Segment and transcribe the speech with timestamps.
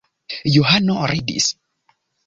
[0.55, 1.53] Johano ridis.